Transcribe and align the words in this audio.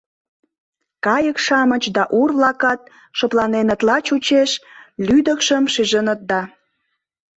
Кайык-шамыч 1.05 1.83
да 1.95 2.03
ур-влакат 2.19 2.79
шыпланенытла 3.17 3.97
чучеш, 4.07 4.51
лӱдыкшым 5.07 5.63
шижыныт 5.73 6.19
да. 6.29 6.41